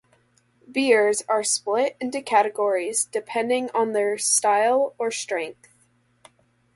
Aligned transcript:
Beers 0.71 1.21
are 1.29 1.43
split 1.43 1.95
into 1.99 2.23
categories 2.23 3.05
depending 3.05 3.69
on 3.75 3.93
their 3.93 4.17
style 4.17 4.95
or 4.97 5.11
strength. 5.11 5.69